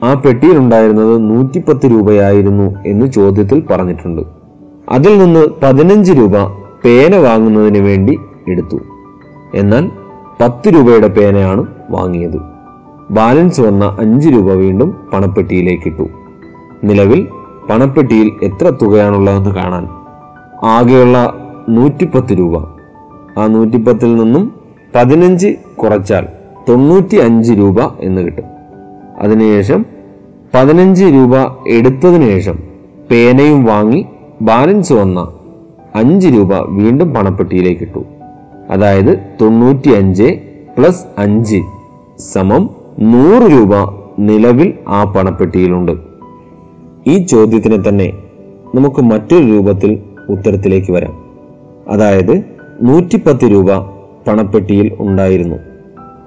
ആ 0.03 0.15
പെട്ടിയിൽ 0.15 0.59
ഉണ്ടായിരുന്നത് 0.59 1.31
നൂറ്റിപ്പത്ത് 1.31 1.91
രൂപയായിരുന്നു 1.91 2.75
എന്ന് 2.87 3.13
ചോദ്യത്തിൽ 3.13 3.63
പറഞ്ഞിട്ടുണ്ട്. 3.71 4.23
അതിൽ 4.89 5.19
നിന്ന് 5.19 5.47
പതിനഞ്ച് 5.63 6.13
രൂപ 6.13 6.33
പേന 6.85 7.17
വാങ്ങുന്നതിന് 7.17 7.79
വേണ്ടി 7.79 8.19
എടുത്തു. 8.49 8.79
എന്നാൽ 9.55 9.91
പത്ത് 10.41 10.69
രൂപയുടെ 10.75 11.09
പേനയാണ് 11.09 11.67
വാങ്ങിയത്. 11.91 12.39
ബാലൻസ് 13.11 13.61
വന്ന 13.61 13.97
അഞ്ച് 14.01 14.29
രൂപ 14.29 14.53
വീണ്ടും 14.53 14.97
പണപ്പെട്ടിയിലേക്ക് 15.13 15.89
ഇട്ടു 15.89 16.09
നിലവിൽ 16.85 17.29
പണപ്പെട്ടിയിൽ 17.71 18.31
എത്ര 18.43 18.73
തുകയാണുള്ളതെന്ന് 18.83 19.51
കാണാൻ 19.51 19.89
ആകെയുള്ള 20.65 21.35
നൂറ്റിപ്പത്ത് 21.69 22.39
രൂപ. 22.39 22.63
ആ 23.39 23.47
നൂറ്റിപ്പത്തിൽ 23.47 24.17
നിന്നും 24.17 24.53
പതിനഞ്ച് 24.95 25.55
കുറച്ചാൽ 25.77 26.27
തൊണ്ണൂറ്റി 26.69 27.17
അഞ്ച് 27.17 27.53
രൂപ 27.53 27.77
എന്ന് 28.01 28.23
കിട്ടും. 28.23 28.58
അതിനുശേഷം 29.19 29.87
പതിനഞ്ച് 30.55 31.05
രൂപ 31.05 31.37
എടുത്തതിനു 31.69 32.25
ശേഷം 32.25 32.59
പേനയും 33.11 33.65
വാങ്ങി 33.65 34.07
ബാലൻസ് 34.43 34.93
വന്ന 34.93 35.29
അഞ്ച് 35.95 36.29
രൂപ 36.29 36.55
വീണ്ടും 36.55 37.15
പണപ്പെട്ടിയിലേക്ക് 37.15 37.83
ഇട്ടു. 37.83 38.05
അതായത് 38.71 39.19
തൊണ്ണൂറ്റി 39.41 39.89
അഞ്ച് 39.89 40.39
പ്ലസ് 40.79 41.05
അഞ്ച് 41.19 41.61
സമം 42.19 42.71
നൂറ് 42.99 43.53
രൂപ 43.53 43.71
നിലവിൽ 44.19 44.75
ആ 44.89 45.05
പണപ്പെട്ടിയിലുണ്ട്. 45.05 45.93
ഈ 47.07 47.19
ചോദ്യത്തിന് 47.19 47.89
തന്നെ 47.89 48.13
നമുക്ക് 48.75 49.03
മറ്റൊരു 49.03 49.45
രൂപത്തിൽ 49.45 49.99
ഉത്തരത്തിലേക്ക് 50.29 50.93
വരാം. 50.93 51.25
അതായത് 51.89 52.45
നൂറ്റിപ്പത്ത് 52.83 53.53
രൂപ 53.53 53.79
പണപ്പെട്ടിയിൽ 54.27 54.97
ഉണ്ടായിരുന്നു. 55.01 55.57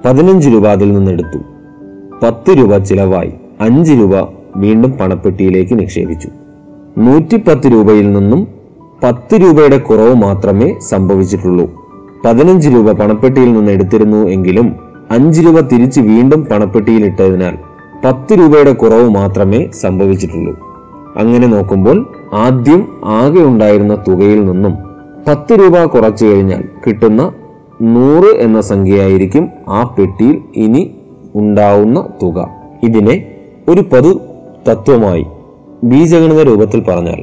പതിനഞ്ച് 0.06 0.50
രൂപ 0.50 0.68
അതിൽ 0.68 0.94
നിന്ന് 0.94 1.12
എടുത്തു. 1.12 1.51
പത്ത് 2.24 2.58
രൂപ 2.58 2.78
ചിലവായി 2.78 3.34
അഞ്ച് 3.62 3.92
രൂപ 3.92 4.16
വീണ്ടും 4.56 4.92
പണപ്പെട്ടിയിലേക്ക് 4.92 5.80
നിക്ഷേപിച്ചു. 5.80 6.28
നൂറ്റിപ്പത്ത് 6.98 7.72
രൂപയിൽ 7.72 8.14
നിന്നും 8.14 8.48
പത്ത് 9.04 9.36
രൂപയുടെ 9.42 9.78
കുറവ് 9.78 10.16
മാത്രമേ 10.16 10.80
സംഭവിച്ചിട്ടുള്ളൂ. 10.90 11.70
പതിനഞ്ച് 12.26 12.70
രൂപ 12.70 12.92
പണപ്പെട്ടിയിൽ 12.92 13.54
നിന്ന് 13.54 13.72
എടുത്തിരുന്നു 13.72 14.18
എങ്കിലും 14.18 14.76
അഞ്ച് 15.12 15.42
രൂപ 15.42 15.60
തിരിച്ച് 15.60 16.02
വീണ്ടും 16.02 16.46
പണപ്പെട്ടിയിൽ 16.46 17.06
ഇട്ടതിനാൽ 17.06 17.56
പത്ത് 18.06 18.40
രൂപയുടെ 18.40 18.74
കുറവ് 18.74 19.10
മാത്രമേ 19.10 19.70
സംഭവിച്ചിട്ടുള്ളൂ. 19.82 20.54
അങ്ങനെ 21.18 21.48
നോക്കുമ്പോൾ 21.48 22.08
ആദ്യം 22.34 22.88
ആകെ 23.04 23.42
ഉണ്ടായിരുന്ന 23.42 23.96
തുകയിൽ 24.08 24.46
നിന്നും 24.46 24.78
പത്ത് 25.28 25.54
രൂപ 25.54 25.86
കുറച്ചു 25.86 26.26
കഴിഞ്ഞാൽ 26.26 26.64
കിട്ടുന്ന 26.88 27.32
നൂറ് 27.82 28.38
എന്ന 28.38 28.62
സംഖ്യയായിരിക്കും 28.62 29.50
ആ 29.68 29.96
പെട്ടിയിൽ 30.00 30.42
ഇനി 30.56 30.96
ഉണ്ടാവുന്ന 31.36 32.10
തുക. 32.24 32.50
ഇതിനെ 32.84 33.26
ഒരു 33.70 33.82
പൊതു 33.82 34.22
തത്വമായി 34.70 35.26
ബീജഗണിത 35.84 36.42
രൂപത്തിൽ 36.42 36.84
പറഞ്ഞാൽ 36.84 37.20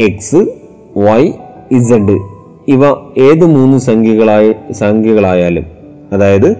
എക്സ് 0.00 0.40
വൈ 0.96 1.32
ഇസഡ് 1.72 2.18
ഇവ 2.68 2.84
ഏത് 3.18 3.44
മൂന്ന് 3.44 3.78
സംഖ്യകളായ 3.78 4.52
സംഖ്യകളായാലും 4.72 5.66
അതായത് 6.12 6.50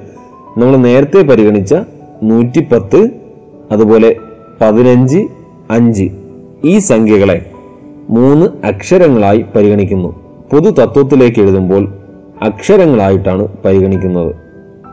നമ്മൾ 0.58 0.76
നേരത്തെ 0.76 1.22
പരിഗണിച്ച 1.22 1.74
നൂറ്റി 2.22 2.60
പത്ത് 2.72 3.10
അതുപോലെ 3.72 4.16
പതിനഞ്ച് 4.60 5.18
അഞ്ച് 5.70 6.08
ഈ 6.64 6.78
സംഖ്യകളെ 6.78 7.50
മൂന്ന് 8.10 8.66
അക്ഷരങ്ങളായി 8.66 9.44
പരിഗണിക്കുന്നു. 9.56 10.08
പൊതു 10.52 10.70
തത്വത്തിലേക്ക് 10.70 11.40
എഴുതുമ്പോൾ 11.40 11.88
അക്ഷരങ്ങളായിട്ടാണ് 12.42 13.48
പരിഗണിക്കുന്നത്. 13.64 14.34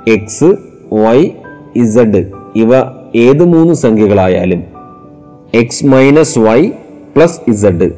X 0.08 0.56
Y 0.94 1.32
Z. 1.76 2.32
ഇവ 2.56 2.72
ഏത് 3.16 3.44
മൂന്ന് 3.44 3.74
സംഖ്യകളായാലും 3.74 4.64
X 5.54 5.86
minus 5.86 6.40
Y 6.40 6.70
plus 7.16 7.40
Z 7.48 7.92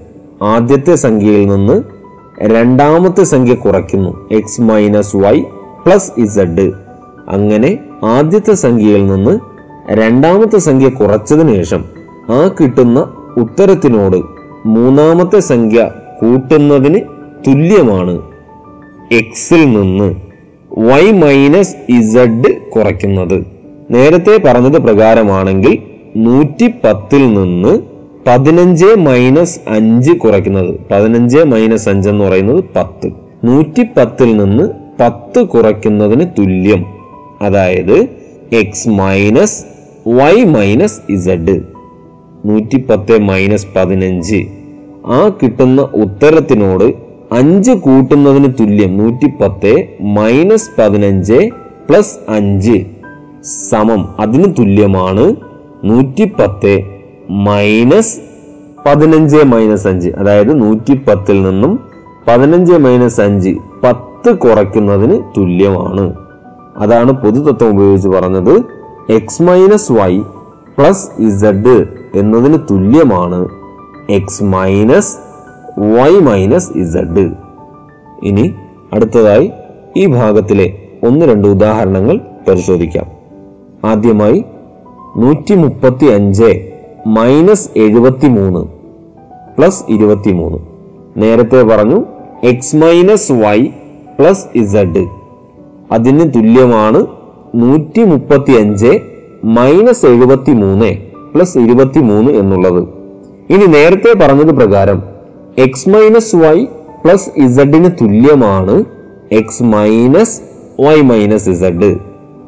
ആദ്യത്തെ 0.43 0.96
സംഖ്യയിൽ 0.96 1.48
നിന്ന് 1.48 1.84
രണ്ടാമത്തെ 2.41 3.24
സംഖ്യ 3.24 3.55
കുറയ്ക്കുന്നു. 3.55 4.29
X 4.31 4.62
minus 4.62 5.15
Y 5.15 5.41
plus 5.86 6.12
Z 6.17 6.72
അങ്ങനെ 7.29 7.79
ആദ്യത്തെ 8.03 8.53
സംഖ്യയിൽ 8.53 9.07
നിന്ന് 9.07 9.39
രണ്ടാമത്തെ 9.91 10.57
സംഖ്യ 10.57 10.89
കുറച്ചതിന് 10.89 11.55
ശേഷം 11.55 11.86
ആ 12.29 12.55
കിട്ടുന്ന 12.60 13.13
ഉത്തരത്തിനോട് 13.38 14.17
മൂന്നാമത്തെ 14.65 15.39
സംഖ്യ 15.39 15.91
കൂട്ടുന്നതിന് 16.22 17.00
തുല്യമാണ്. 17.48 18.22
എക്സിൽ 19.12 19.65
നിന്ന് 19.72 20.15
വൈ 20.77 21.12
മൈനസ് 21.12 21.75
ഇസഡ് 21.89 22.69
കുറയ്ക്കുന്നത്. 22.69 23.57
നേരത്തെ 23.91 24.41
പറഞ്ഞത് 24.46 24.77
പ്രകാരമാണെങ്കിൽ 24.82 25.79
നൂറ്റി 26.15 26.74
പത്തിൽ 26.84 27.34
നിന്ന് 27.34 27.79
പതിനഞ്ച് 28.27 28.86
മൈനസ് 28.86 29.60
അഞ്ച് 29.67 30.12
കുറയ്ക്കുന്നത്. 30.12 30.75
പതിനഞ്ച് 30.91 31.38
മൈനസ് 31.38 31.89
അഞ്ച് 31.89 32.10
എന്ന് 32.10 32.24
പറയുന്നത് 32.24 32.63
പത്ത്. 32.75 33.12
നൂറ്റി 33.44 33.84
പത്തിൽ 33.98 34.38
നിന്ന് 34.38 34.70
പത്ത് 35.00 35.44
കുറയ്ക്കുന്നതിന് 35.44 36.25
തുല്യം. 36.39 36.86
അതായത് 37.41 38.08
X 38.53 38.89
minus 38.89 39.65
Y 40.08 40.44
minus 40.44 41.01
Z 41.10 41.62
നൂറ്റി 42.46 42.77
പത്ത് 42.77 43.20
മൈനസ് 43.20 43.67
പതിനഞ്ച്. 43.75 44.46
ആ 45.06 45.32
കിട്ടുന്ന 45.44 45.82
ഉത്തരത്തിനോട് 45.82 46.94
അഞ്ച് 47.34 47.72
കൂട്ടുന്നതിന് 47.72 48.48
തുല്യം. 48.60 48.98
നൂറ്റി 48.98 49.44
പത്ത് 49.44 49.88
മൈനസ് 50.01 50.70
പതിനഞ്ച് 50.79 51.50
പ്ലസ് 51.89 52.17
അഞ്ച്. 52.29 52.86
സമം 53.48 54.16
അതിന് 54.20 54.54
തുല്യമാണ് 54.60 55.36
നൂറ്റി 55.84 56.34
പത്ത് 56.39 56.80
മൈനസ് 57.30 58.22
പതിനഞ്ച് 58.86 59.38
മൈനസ് 59.38 59.88
അഞ്ച്. 59.88 60.10
അതായത് 60.10 60.62
നൂറ്റി 60.62 60.94
പത്തിൽ 60.94 61.44
നിന്നും 61.44 61.80
പതിനഞ്ച് 62.27 62.74
മൈനസ് 62.74 63.22
അഞ്ച് 63.22 63.56
പത്ത് 63.84 64.38
കുറയ്ക്കുന്നതിന് 64.38 65.22
തുല്യമാണ്. 65.38 66.16
അതാണ് 66.77 67.12
പൊതുതത്വം 67.12 67.70
ഉപയോഗിച്ച് 67.70 68.10
പറഞ്ഞത്. 68.10 68.63
X 69.10 69.44
minus 69.44 69.92
Y 69.92 70.20
plus 70.77 71.22
Z 71.22 71.88
എന്നതിന് 72.16 72.58
തുല്യമാണ്. 72.72 73.48
X 74.10 74.44
minus 74.44 75.18
Y 75.80 76.20
minus 76.20 76.77
Z 76.77 77.32
ഇനി 78.24 78.54
അടുത്തതായി 78.94 79.51
ഈ 79.98 80.06
ഭാഗത്തിലെ 80.06 80.80
ഒന്ന് 81.04 81.25
രണ്ട് 81.25 81.48
ഉദാഹരണങ്ങൾ 81.48 82.22
പരിശോധിക്കാം. 82.48 83.17
ആദ്യമായി 83.84 84.46
നൂറ്റി 85.15 85.55
മുപ്പത്തി 85.55 86.05
അഞ്ച് 86.05 86.62
മൈനസ് 87.05 87.69
എഴുപത്തി 87.75 88.27
മൂന്ന് 88.27 88.65
പ്ലസ് 89.57 89.84
ഇരുപത്തി 89.89 90.31
മൂന്ന് 90.31 90.57
നേരത്തെ 91.17 91.63
പറഞ്ഞു 91.63 92.05
X 92.43 92.75
minus 92.75 93.31
Y 93.31 93.67
plus 94.19 94.46
Z 94.55 95.03
അതിന് 95.91 96.31
തുല്യമാണ് 96.36 97.07
നൂറ്റി 97.55 98.03
മുപ്പത്തി 98.03 98.51
അഞ്ച് 98.51 99.01
മൈനസ് 99.43 100.05
എഴുപത്തി 100.05 100.51
മൂന്ന് 100.51 100.96
പ്ലസ് 101.34 101.60
ഇരുപത്തി 101.60 102.00
മൂന്ന് 102.00 102.31
എന്നുള്ളത്. 102.31 102.88
ഇനി 103.50 103.65
നേരത്തെ 103.65 104.13
പറഞ്ഞത് 104.13 104.55
പ്രകാരം 104.55 105.03
എക്സ് 105.57 105.89
മൈനസ് 105.89 106.36
വൈ 106.36 106.65
പ്ലസ് 107.03 107.29
ഇസഡിന് 107.38 107.89
തുല്യമാണ് 108.01 108.86
X 109.31 109.63
minus 109.63 110.41
Y 110.81 111.01
minus 111.01 111.50
Z 111.50 111.96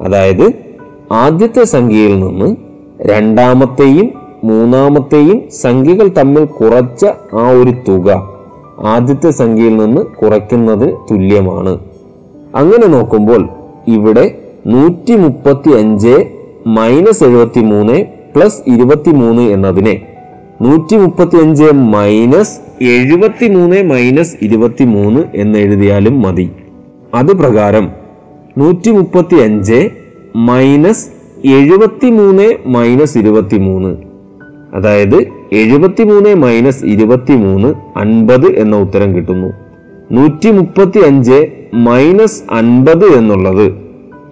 അതായത് 0.01 0.68
ആദ്യത്തെ 1.11 1.63
സംഖ്യയിൽ 1.63 2.19
നിന്ന് 2.19 2.55
രണ്ടാമത്തെയും 3.01 4.13
മൂന്നാമത്തെയും 4.43 5.49
സംഖ്യകൾ 5.49 6.07
തമ്മിൽ 6.07 6.45
കുറച്ച 6.45 7.05
ആ 7.33 7.49
ഒരു 7.49 7.73
തുക 7.87 8.29
ആദ്യത്തെ 8.79 9.29
സംഖ്യയിൽ 9.29 9.77
നിന്ന് 9.77 10.01
കുറയ്ക്കുന്നത് 10.01 10.97
തുല്യമാണ്. 11.11 11.79
അങ്ങനെ 12.55 12.87
നോക്കുമ്പോൾ 12.87 13.49
ഇവിടെ 13.87 14.35
നൂറ്റി 14.67 15.15
മുപ്പത്തി 15.15 15.69
അഞ്ച് 15.69 16.25
മൈനസ് 16.67 17.23
എഴുപത്തി 17.23 17.59
മൂന്ന് 17.59 18.05
പ്ലസ് 18.35 18.61
ഇരുപത്തി 18.67 19.09
മൂന്ന് 19.09 19.41
എന്നതിനെ 19.41 20.01
നൂറ്റി 20.61 20.95
മുപ്പത്തി 20.95 21.37
അഞ്ച് 21.37 21.63
മൈനസ് 21.63 22.83
എഴുപത്തി 22.83 23.47
മൂന്ന് 23.47 23.83
മൈനസ് 23.83 24.35
ഇരുപത്തി 24.41 24.83
മൂന്ന് 24.83 25.23
എന്ന് 25.35 25.59
എഴുതിയാലും 25.59 26.21
മതി. 26.21 26.49
അത് 27.13 27.37
പ്രകാരം 27.37 27.89
നൂറ്റി 28.57 28.91
മുപ്പത്തി 28.91 29.35
അഞ്ച് 29.35 29.89
മൈനസ് 30.35 31.07
എഴുപത്തി 31.47 32.09
മൂന്ന് 32.09 32.53
മൈനസ് 32.65 33.17
ഇരുപത്തി 33.17 33.57
മൂന്ന് 33.57 33.95
അതായത് 34.73 35.15
എഴുപത്തി 35.53 36.03
മൂന്ന് 36.03 36.35
മൈനസ് 36.35 36.85
ഇരുപത്തി 36.85 37.31
മൂന്ന് 37.31 37.99
അൻപത് 37.99 38.47
എന്ന 38.47 38.75
ഉത്തരം 38.75 39.15
കിട്ടുന്നു. 39.15 39.53
നൂറ്റി 40.11 40.51
മുപ്പത്തി 40.51 40.99
അഞ്ച് 40.99 41.47
മൈനസ് 41.73 42.43
അൻപത് 42.51 43.05
എന്നുള്ളത് 43.05 43.71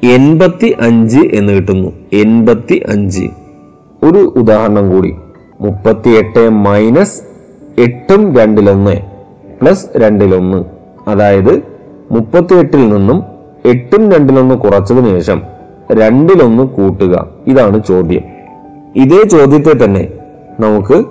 എൺപത്തി 0.06 0.76
അഞ്ച് 0.82 1.20
എന്ന് 1.34 1.54
കിട്ടുന്നു. 1.54 1.94
എൺപത്തി 2.14 2.84
അഞ്ച് 2.90 3.28
ഒരു 4.04 4.18
ഉദാഹരണം 4.18 4.90
കൂടി. 4.90 5.16
മുപ്പത്തി 5.62 6.10
എട്ട് 6.10 6.50
മൈനസ് 6.50 7.22
എട്ടും 7.82 8.36
രണ്ടിലൊന്ന് 8.36 9.02
പ്ലസ് 9.62 9.88
രണ്ടിലൊന്ന്. 9.98 10.66
അതായത് 11.10 11.64
മുപ്പത്തി 12.12 12.56
എട്ടിൽ 12.56 12.90
നിന്നും 12.90 13.24
എട്ടും 13.66 14.12
രണ്ടിലൊന്ന് 14.12 14.56
കുറച്ചതിന് 14.56 15.10
ശേഷം 15.20 15.57
രണ്ടിലൊന്ന് 15.92 16.64
കൂട്ടുക. 16.64 17.28
ഇതാണ് 17.48 17.84
ചോദ്യം. 17.88 18.22
ഇതേ 18.96 19.24
ചോദ്യത്തെ 19.24 19.86
തന്നെ 19.86 20.08
നമുക്ക് 20.60 21.06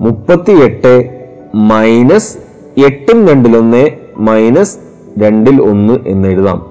മുപ്പത്തി 0.00 0.52
എട്ട് 0.52 1.20
മൈനസ് 1.54 2.38
എട്ടും 2.80 3.28
രണ്ടിലൊന്ന് 3.28 3.90
മൈനസ് 4.18 4.78
രണ്ടിൽ 5.18 5.62
ഒന്ന് 5.62 5.98
എന്ന് 6.06 6.28
എഴുതാം. 6.28 6.66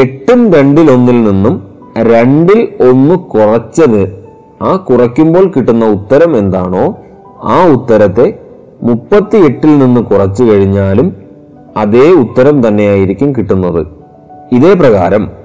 എട്ടും 0.00 0.52
രണ്ടിൽ 0.52 0.90
ഒന്നിൽ 0.90 1.24
നിന്നും 1.24 1.70
രണ്ടിൽ 1.98 2.68
ഒന്ന് 2.88 3.14
കുറച്ചത് 3.14 4.24
ആ 4.62 4.76
കുറയ്ക്കുമ്പോൾ 4.76 5.52
കിട്ടുന്ന 5.56 5.84
ഉത്തരം 5.84 6.36
എന്താണോ 6.36 6.96
ആ 7.42 7.66
ഉത്തരത്തെ 7.66 8.38
മുപ്പത്തി 8.82 9.36
എട്ടിൽ 9.36 9.78
നിന്ന് 9.78 10.00
കുറച്ചു 10.00 10.44
കഴിഞ്ഞാലും 10.44 11.16
അതേ 11.76 12.10
ഉത്തരം 12.10 12.68
തന്നെയായിരിക്കും 12.68 13.32
കിട്ടുന്നത്. 13.32 13.86
ഇതേ 14.52 14.74
പ്രകാരം 14.74 15.41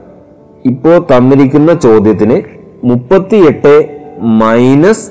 ഇപ്പോ 0.67 0.91
തന്നിരിക്കുന്ന 1.11 1.73
ചോദ്യത്തിന് 1.73 2.37
മുപ്പത്തിയെട്ട് 2.83 3.73
മൈനസ് 4.41 5.05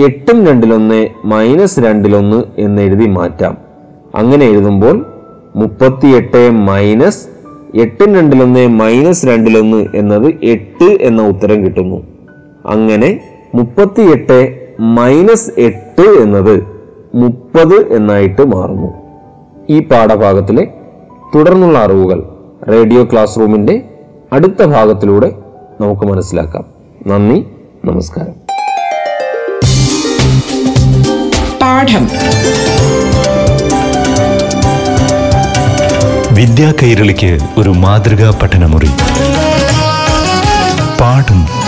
എട്ടും 0.00 0.46
രണ്ടിലൊന്ന് 0.46 0.98
മൈനസ് 1.24 1.80
രണ്ടിലൊന്ന് 1.80 2.38
എന്ന് 2.58 2.82
എഴുതി 2.82 3.06
മാറ്റാം. 3.06 3.56
അങ്ങനെ 4.14 4.44
എഴുതുമ്പോൾ 4.46 4.96
മുപ്പത്തിയെട്ട് 5.56 6.50
മൈനസ് 6.50 7.22
എട്ടും 7.74 8.14
രണ്ടിലൊന്ന് 8.14 8.68
മൈനസ് 8.68 9.26
രണ്ടിലൊന്ന് 9.26 9.80
എന്നത് 9.94 10.28
എട്ട് 10.42 10.88
എന്ന 11.00 11.22
ഉത്തരം 11.22 11.64
കിട്ടുന്നു. 11.64 11.98
അങ്ങനെ 12.66 13.10
മുപ്പത്തിയെട്ട് 13.54 14.38
മൈനസ് 14.80 15.50
എട്ട് 15.60 16.06
എന്നത് 16.22 16.54
മുപ്പത് 17.14 17.76
എന്നായിട്ട് 17.96 18.42
മാറുന്നു. 18.54 18.90
ഈ 19.70 19.78
പാഠഭാഗത്തിലെ 19.80 20.64
തുടർന്നുള്ള 21.34 21.78
അറിവുകൾ 21.78 22.22
റേഡിയോ 22.68 23.04
ക്ലാസ് 23.04 23.40
റൂമിന്റെ 23.40 23.74
അടുത്ത 24.32 24.64
ഭാഗത്തിലൂടെ 24.64 25.32
നമുക്ക് 25.80 26.06
മനസ്സിലാക്കാം. 26.06 26.64
നന്ദി 27.06 27.46
നമസ്കാരം. 27.84 28.32
പാഠം. 31.62 32.08
വിദ്യാ 36.34 36.72
കൈരളിക്ക് 36.82 37.38
ഒരു 37.58 37.70
മാതൃകാ 37.70 38.38
പഠനമുറി. 38.42 38.90
പാഠം 41.00 41.61